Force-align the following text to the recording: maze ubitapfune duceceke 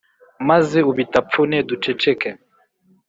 maze 0.49 0.77
ubitapfune 0.91 1.57
duceceke 1.69 2.29